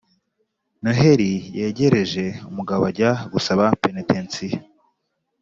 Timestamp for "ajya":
2.89-3.11